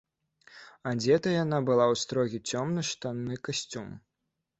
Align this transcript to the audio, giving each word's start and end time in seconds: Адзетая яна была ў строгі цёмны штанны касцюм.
Адзетая 0.91 1.33
яна 1.43 1.59
была 1.67 1.85
ў 1.95 1.99
строгі 2.03 2.39
цёмны 2.53 2.81
штанны 2.93 3.37
касцюм. 3.49 3.87